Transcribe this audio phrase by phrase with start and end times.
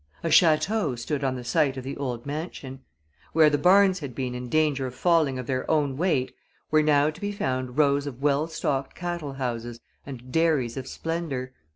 [0.23, 2.79] A château stood on the site of the old mansion.
[3.33, 6.33] Where the barns had been in danger of falling of their own weight
[6.71, 11.53] were now to be found rows of well stocked cattle houses and dairies of splendor.